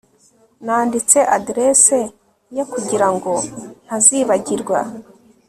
Nanditse 0.65 1.19
adresse 1.37 1.97
ye 2.55 2.63
kugirango 2.71 3.33
ntazibagirwa 3.85 4.79